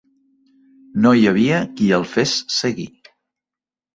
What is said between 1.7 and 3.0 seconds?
qui el fes seguir.